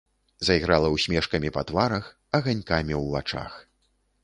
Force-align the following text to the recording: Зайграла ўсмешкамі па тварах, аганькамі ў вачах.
Зайграла 0.47 0.89
ўсмешкамі 0.93 1.51
па 1.59 1.65
тварах, 1.71 2.09
аганькамі 2.39 2.95
ў 3.03 3.05
вачах. 3.15 3.63